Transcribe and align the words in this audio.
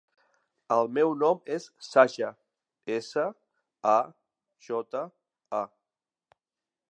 El 0.75 0.87
meu 0.97 1.11
nom 1.23 1.41
és 1.55 1.65
Saja: 1.87 2.29
essa, 2.95 3.27
a, 3.93 3.97
jota, 4.69 5.03
a. 5.59 5.63